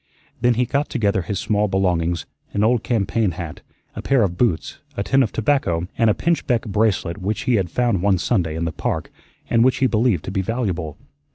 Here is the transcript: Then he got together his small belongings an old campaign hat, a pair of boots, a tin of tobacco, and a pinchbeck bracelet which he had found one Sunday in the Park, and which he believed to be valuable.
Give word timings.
Then 0.41 0.55
he 0.55 0.65
got 0.65 0.89
together 0.89 1.21
his 1.21 1.37
small 1.37 1.67
belongings 1.67 2.25
an 2.53 2.63
old 2.63 2.81
campaign 2.81 3.33
hat, 3.33 3.61
a 3.95 4.01
pair 4.01 4.23
of 4.23 4.35
boots, 4.35 4.79
a 4.97 5.03
tin 5.03 5.21
of 5.21 5.31
tobacco, 5.31 5.87
and 5.95 6.09
a 6.09 6.15
pinchbeck 6.15 6.65
bracelet 6.65 7.19
which 7.19 7.41
he 7.41 7.53
had 7.57 7.69
found 7.69 8.01
one 8.01 8.17
Sunday 8.17 8.55
in 8.55 8.65
the 8.65 8.71
Park, 8.71 9.11
and 9.47 9.63
which 9.63 9.77
he 9.77 9.85
believed 9.85 10.25
to 10.25 10.31
be 10.31 10.41
valuable. 10.41 10.97